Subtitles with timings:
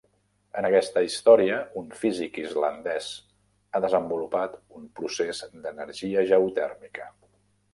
[0.59, 3.09] En aquesta història, un físic islandès
[3.79, 7.11] ha desenvolupat un procés d'energia geotèrmica.